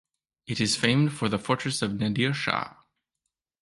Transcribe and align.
It 0.47 0.59
is 0.59 0.75
famed 0.75 1.13
for 1.13 1.29
the 1.29 1.37
fortress 1.37 1.83
of 1.83 1.99
Nadir 1.99 2.33
Shah. 2.33 2.73